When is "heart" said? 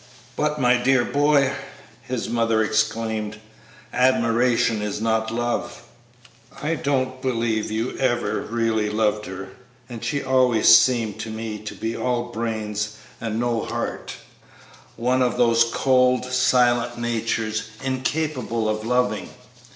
13.63-14.15